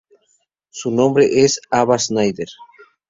Su 0.71 0.89
nombre 0.89 1.43
es 1.43 1.61
Ava 1.69 1.99
Schneider. 1.99 2.47